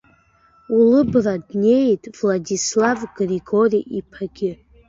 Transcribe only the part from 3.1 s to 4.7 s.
Григори-иԥагьы.